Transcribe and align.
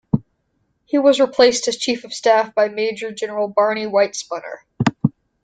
He 0.85 0.97
was 0.97 1.19
replaced 1.19 1.67
as 1.67 1.77
Chief 1.77 2.03
of 2.05 2.11
Staff 2.11 2.55
by 2.55 2.69
Major 2.69 3.11
General 3.11 3.47
Barney 3.47 3.85
White-Spunner. 3.85 4.65